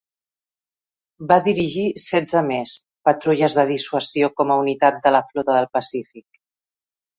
[1.31, 2.73] Va dirigir setze més
[3.09, 6.29] patrulles de dissuasió com a unitat de la flota del Pacífic.